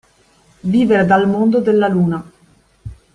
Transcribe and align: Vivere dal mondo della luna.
Vivere 0.61 1.05
dal 1.05 1.27
mondo 1.29 1.59
della 1.59 1.87
luna. 1.87 2.25